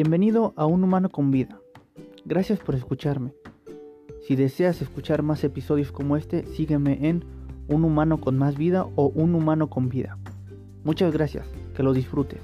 Bienvenido 0.00 0.54
a 0.54 0.64
Un 0.64 0.84
Humano 0.84 1.08
con 1.10 1.32
Vida. 1.32 1.58
Gracias 2.24 2.60
por 2.60 2.76
escucharme. 2.76 3.34
Si 4.22 4.36
deseas 4.36 4.80
escuchar 4.80 5.24
más 5.24 5.42
episodios 5.42 5.90
como 5.90 6.16
este, 6.16 6.46
sígueme 6.46 7.08
en 7.08 7.24
Un 7.66 7.84
Humano 7.84 8.20
con 8.20 8.38
Más 8.38 8.56
Vida 8.56 8.86
o 8.94 9.08
Un 9.08 9.34
Humano 9.34 9.68
con 9.68 9.88
Vida. 9.88 10.16
Muchas 10.84 11.12
gracias, 11.12 11.48
que 11.74 11.82
lo 11.82 11.92
disfrutes. 11.92 12.38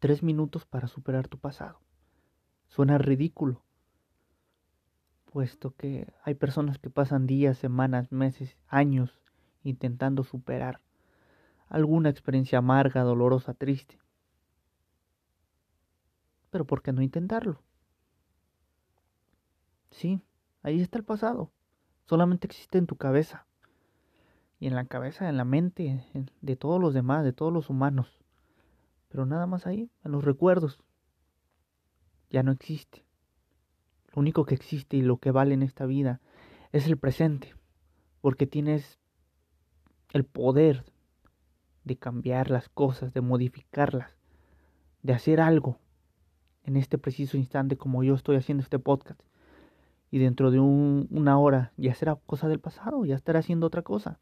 Tres 0.00 0.24
minutos 0.24 0.66
para 0.66 0.88
superar 0.88 1.28
tu 1.28 1.38
pasado. 1.38 1.78
Suena 2.66 2.98
ridículo, 2.98 3.62
puesto 5.32 5.74
que 5.74 6.12
hay 6.24 6.34
personas 6.34 6.78
que 6.78 6.90
pasan 6.90 7.26
días, 7.26 7.58
semanas, 7.58 8.12
meses, 8.12 8.56
años 8.68 9.18
intentando 9.64 10.24
superar 10.24 10.80
alguna 11.68 12.10
experiencia 12.10 12.58
amarga, 12.58 13.02
dolorosa, 13.02 13.54
triste. 13.54 13.98
Pero 16.50 16.66
¿por 16.66 16.82
qué 16.82 16.92
no 16.92 17.00
intentarlo? 17.00 17.62
Sí, 19.90 20.20
ahí 20.62 20.80
está 20.80 20.98
el 20.98 21.04
pasado. 21.04 21.50
Solamente 22.04 22.46
existe 22.46 22.78
en 22.78 22.86
tu 22.86 22.96
cabeza. 22.96 23.46
Y 24.60 24.66
en 24.66 24.74
la 24.74 24.84
cabeza, 24.84 25.28
en 25.28 25.36
la 25.38 25.44
mente 25.44 26.04
de 26.42 26.56
todos 26.56 26.80
los 26.80 26.92
demás, 26.92 27.24
de 27.24 27.32
todos 27.32 27.52
los 27.52 27.70
humanos 27.70 28.22
pero 29.12 29.26
nada 29.26 29.46
más 29.46 29.66
ahí, 29.66 29.90
en 30.04 30.12
los 30.12 30.24
recuerdos. 30.24 30.80
Ya 32.30 32.42
no 32.42 32.50
existe. 32.50 33.04
Lo 34.14 34.20
único 34.20 34.44
que 34.44 34.54
existe 34.54 34.96
y 34.96 35.02
lo 35.02 35.16
que 35.18 35.30
vale 35.30 35.54
en 35.54 35.62
esta 35.62 35.86
vida 35.86 36.20
es 36.72 36.86
el 36.86 36.96
presente, 36.96 37.54
porque 38.20 38.46
tienes 38.46 38.98
el 40.12 40.24
poder 40.24 40.84
de 41.84 41.96
cambiar 41.96 42.50
las 42.50 42.68
cosas, 42.68 43.12
de 43.12 43.20
modificarlas, 43.20 44.16
de 45.02 45.12
hacer 45.14 45.40
algo 45.40 45.78
en 46.64 46.76
este 46.76 46.98
preciso 46.98 47.36
instante 47.36 47.76
como 47.76 48.04
yo 48.04 48.14
estoy 48.14 48.36
haciendo 48.36 48.62
este 48.62 48.78
podcast. 48.78 49.20
Y 50.10 50.18
dentro 50.18 50.50
de 50.50 50.60
una 50.60 51.38
hora 51.38 51.72
ya 51.76 51.94
será 51.94 52.16
cosa 52.16 52.46
del 52.48 52.60
pasado, 52.60 53.04
ya 53.06 53.16
estará 53.16 53.38
haciendo 53.38 53.66
otra 53.66 53.82
cosa. 53.82 54.20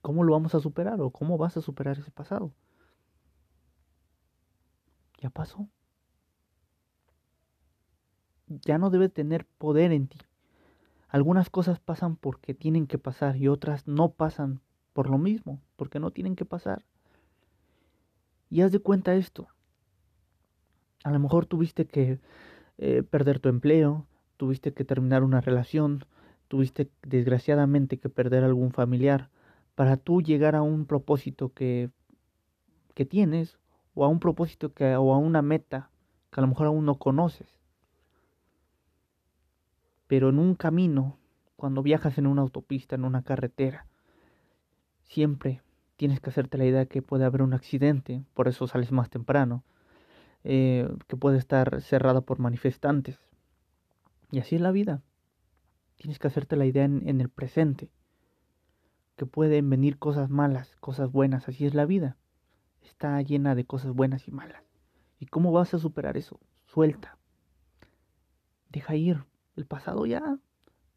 ¿Cómo 0.00 0.24
lo 0.24 0.32
vamos 0.32 0.54
a 0.54 0.60
superar 0.60 1.00
o 1.00 1.10
cómo 1.10 1.36
vas 1.36 1.56
a 1.56 1.60
superar 1.60 1.98
ese 1.98 2.10
pasado? 2.10 2.52
ya 5.24 5.30
pasó. 5.30 5.66
Ya 8.62 8.78
no 8.78 8.90
debe 8.90 9.08
tener 9.08 9.46
poder 9.58 9.92
en 9.92 10.06
ti. 10.08 10.18
Algunas 11.08 11.50
cosas 11.50 11.78
pasan 11.80 12.16
porque 12.16 12.54
tienen 12.54 12.86
que 12.86 12.98
pasar 12.98 13.36
y 13.36 13.48
otras 13.48 13.86
no 13.86 14.10
pasan 14.10 14.60
por 14.92 15.08
lo 15.08 15.18
mismo, 15.18 15.60
porque 15.76 16.00
no 16.00 16.10
tienen 16.10 16.36
que 16.36 16.44
pasar. 16.44 16.84
Y 18.50 18.62
haz 18.62 18.72
de 18.72 18.78
cuenta 18.80 19.14
esto. 19.14 19.48
A 21.04 21.10
lo 21.10 21.18
mejor 21.18 21.46
tuviste 21.46 21.86
que 21.86 22.18
eh, 22.78 23.02
perder 23.02 23.38
tu 23.38 23.48
empleo, 23.48 24.06
tuviste 24.36 24.72
que 24.72 24.84
terminar 24.84 25.22
una 25.22 25.40
relación, 25.40 26.04
tuviste 26.48 26.90
desgraciadamente 27.02 27.98
que 27.98 28.08
perder 28.08 28.44
algún 28.44 28.72
familiar 28.72 29.30
para 29.74 29.96
tú 29.96 30.22
llegar 30.22 30.54
a 30.54 30.62
un 30.62 30.86
propósito 30.86 31.52
que, 31.52 31.90
que 32.94 33.04
tienes 33.04 33.58
o 33.94 34.04
a 34.04 34.08
un 34.08 34.20
propósito 34.20 34.72
que, 34.72 34.96
o 34.96 35.12
a 35.12 35.18
una 35.18 35.42
meta 35.42 35.90
que 36.30 36.40
a 36.40 36.42
lo 36.42 36.48
mejor 36.48 36.66
aún 36.66 36.84
no 36.84 36.96
conoces. 36.96 37.48
Pero 40.06 40.28
en 40.28 40.38
un 40.38 40.54
camino, 40.54 41.18
cuando 41.56 41.82
viajas 41.82 42.18
en 42.18 42.26
una 42.26 42.42
autopista, 42.42 42.94
en 42.94 43.04
una 43.04 43.22
carretera, 43.22 43.86
siempre 45.02 45.62
tienes 45.96 46.20
que 46.20 46.30
hacerte 46.30 46.58
la 46.58 46.66
idea 46.66 46.86
que 46.86 47.02
puede 47.02 47.24
haber 47.24 47.42
un 47.42 47.54
accidente, 47.54 48.24
por 48.34 48.48
eso 48.48 48.66
sales 48.66 48.92
más 48.92 49.10
temprano, 49.10 49.64
eh, 50.42 50.88
que 51.06 51.16
puede 51.16 51.38
estar 51.38 51.80
cerrada 51.80 52.20
por 52.20 52.38
manifestantes. 52.38 53.18
Y 54.30 54.40
así 54.40 54.56
es 54.56 54.60
la 54.60 54.72
vida. 54.72 55.02
Tienes 55.96 56.18
que 56.18 56.26
hacerte 56.26 56.56
la 56.56 56.66
idea 56.66 56.84
en 56.84 57.20
el 57.20 57.28
presente, 57.28 57.90
que 59.16 59.26
pueden 59.26 59.70
venir 59.70 59.98
cosas 59.98 60.28
malas, 60.28 60.76
cosas 60.80 61.10
buenas, 61.10 61.48
así 61.48 61.66
es 61.66 61.74
la 61.74 61.86
vida 61.86 62.16
está 62.86 63.20
llena 63.22 63.54
de 63.54 63.64
cosas 63.64 63.92
buenas 63.92 64.28
y 64.28 64.30
malas. 64.30 64.62
¿Y 65.18 65.26
cómo 65.26 65.52
vas 65.52 65.74
a 65.74 65.78
superar 65.78 66.16
eso? 66.16 66.40
Suelta. 66.66 67.18
Deja 68.70 68.94
ir. 68.96 69.24
El 69.56 69.66
pasado 69.66 70.06
ya, 70.06 70.38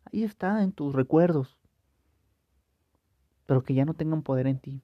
ahí 0.05 0.23
está, 0.23 0.63
en 0.63 0.71
tus 0.71 0.93
recuerdos. 0.93 1.57
Pero 3.45 3.63
que 3.63 3.73
ya 3.73 3.85
no 3.85 3.93
tengan 3.93 4.23
poder 4.23 4.47
en 4.47 4.59
ti. 4.59 4.81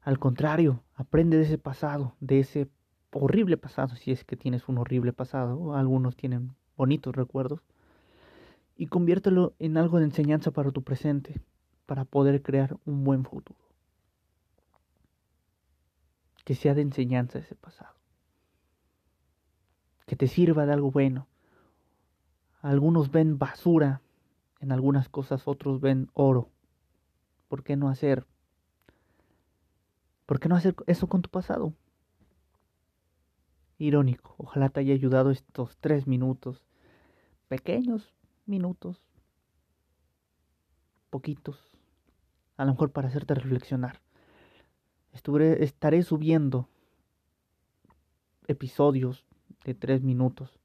Al 0.00 0.18
contrario, 0.18 0.82
aprende 0.94 1.36
de 1.36 1.44
ese 1.44 1.58
pasado, 1.58 2.16
de 2.20 2.40
ese 2.40 2.68
horrible 3.12 3.56
pasado, 3.56 3.94
si 3.96 4.10
es 4.10 4.24
que 4.24 4.36
tienes 4.36 4.68
un 4.68 4.78
horrible 4.78 5.12
pasado, 5.12 5.76
algunos 5.76 6.16
tienen 6.16 6.54
bonitos 6.76 7.14
recuerdos, 7.14 7.60
y 8.76 8.86
conviértelo 8.86 9.54
en 9.58 9.76
algo 9.76 9.98
de 9.98 10.06
enseñanza 10.06 10.50
para 10.50 10.70
tu 10.70 10.82
presente, 10.82 11.40
para 11.86 12.04
poder 12.04 12.42
crear 12.42 12.76
un 12.84 13.04
buen 13.04 13.24
futuro 13.24 13.62
que 16.44 16.54
sea 16.54 16.74
de 16.74 16.82
enseñanza 16.82 17.38
ese 17.38 17.54
pasado, 17.54 17.94
que 20.06 20.16
te 20.16 20.26
sirva 20.26 20.66
de 20.66 20.72
algo 20.72 20.90
bueno. 20.90 21.28
Algunos 22.62 23.10
ven 23.10 23.38
basura 23.38 24.00
en 24.60 24.72
algunas 24.72 25.08
cosas, 25.08 25.46
otros 25.46 25.80
ven 25.80 26.10
oro. 26.14 26.48
¿Por 27.48 27.62
qué 27.62 27.76
no 27.76 27.88
hacer? 27.88 28.26
¿Por 30.24 30.40
qué 30.40 30.48
no 30.48 30.56
hacer 30.56 30.74
eso 30.86 31.08
con 31.08 31.20
tu 31.20 31.28
pasado? 31.28 31.74
Irónico, 33.76 34.34
ojalá 34.38 34.70
te 34.70 34.80
haya 34.80 34.94
ayudado 34.94 35.30
estos 35.30 35.76
tres 35.78 36.06
minutos, 36.06 36.64
pequeños 37.48 38.14
minutos, 38.46 39.02
poquitos, 41.10 41.58
a 42.56 42.64
lo 42.64 42.72
mejor 42.72 42.92
para 42.92 43.08
hacerte 43.08 43.34
reflexionar 43.34 44.00
estaré 45.12 46.02
subiendo 46.02 46.68
episodios 48.48 49.24
de 49.64 49.74
tres 49.74 50.02
minutos, 50.02 50.58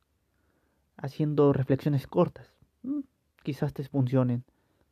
haciendo 0.98 1.54
reflexiones 1.54 2.08
cortas. 2.08 2.54
Quizás 3.44 3.74
te 3.74 3.84
funcionen. 3.84 4.44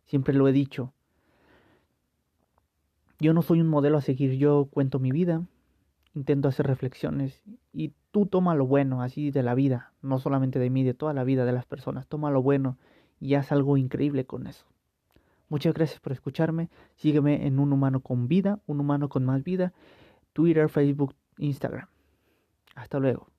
Siempre 0.05 0.33
lo 0.33 0.47
he 0.47 0.51
dicho. 0.51 0.93
Yo 3.19 3.33
no 3.33 3.41
soy 3.41 3.61
un 3.61 3.67
modelo 3.67 3.97
a 3.97 4.01
seguir, 4.01 4.37
yo 4.37 4.67
cuento 4.69 4.99
mi 4.99 5.11
vida, 5.11 5.41
intento 6.13 6.47
hacer 6.47 6.67
reflexiones 6.67 7.41
y 7.71 7.93
tú 8.11 8.25
toma 8.25 8.55
lo 8.55 8.65
bueno 8.67 9.01
así 9.01 9.31
de 9.31 9.41
la 9.41 9.55
vida, 9.55 9.93
no 10.01 10.19
solamente 10.19 10.59
de 10.59 10.69
mí, 10.69 10.83
de 10.83 10.93
toda 10.93 11.13
la 11.13 11.23
vida 11.23 11.45
de 11.45 11.53
las 11.53 11.65
personas, 11.65 12.07
toma 12.07 12.29
lo 12.29 12.41
bueno 12.41 12.77
y 13.19 13.35
haz 13.35 13.51
algo 13.51 13.77
increíble 13.77 14.25
con 14.25 14.47
eso. 14.47 14.65
Muchas 15.47 15.73
gracias 15.73 15.99
por 15.99 16.11
escucharme. 16.11 16.69
Sígueme 16.95 17.45
en 17.45 17.59
Un 17.59 17.71
Humano 17.71 17.99
con 18.01 18.27
Vida, 18.27 18.59
Un 18.65 18.79
Humano 18.79 19.09
con 19.09 19.25
Más 19.25 19.43
Vida, 19.43 19.73
Twitter, 20.33 20.69
Facebook, 20.69 21.15
Instagram. 21.37 21.87
Hasta 22.75 22.99
luego. 22.99 23.34